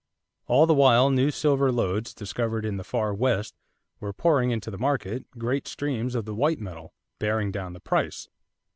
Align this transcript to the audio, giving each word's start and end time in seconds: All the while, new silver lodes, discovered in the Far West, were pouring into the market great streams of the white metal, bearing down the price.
All 0.47 0.65
the 0.65 0.73
while, 0.73 1.11
new 1.11 1.29
silver 1.29 1.71
lodes, 1.71 2.15
discovered 2.15 2.65
in 2.65 2.77
the 2.77 2.83
Far 2.83 3.13
West, 3.13 3.53
were 3.99 4.11
pouring 4.11 4.49
into 4.49 4.71
the 4.71 4.79
market 4.79 5.29
great 5.37 5.67
streams 5.67 6.15
of 6.15 6.25
the 6.25 6.33
white 6.33 6.59
metal, 6.59 6.95
bearing 7.19 7.51
down 7.51 7.73
the 7.73 7.79
price. 7.81 8.27